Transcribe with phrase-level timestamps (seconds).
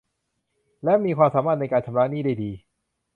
[0.83, 2.51] และมีความสามารถในการชำระหนี้ได้ดี